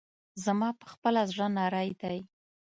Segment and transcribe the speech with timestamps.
[0.43, 2.17] زما پخپله زړه نری دی.